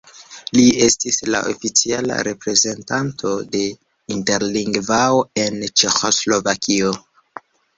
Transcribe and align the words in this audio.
Il 0.59 0.69
estis 0.85 1.19
la 1.33 1.41
oficiala 1.51 2.17
reprezentanto 2.29 3.35
de 3.57 3.61
Interlingvao 4.17 5.23
en 5.45 5.63
Ĉeĥoslovakio. 5.83 6.91